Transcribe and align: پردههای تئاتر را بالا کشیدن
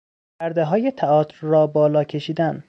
پردههای 0.39 0.91
تئاتر 0.91 1.39
را 1.47 1.67
بالا 1.67 2.03
کشیدن 2.03 2.59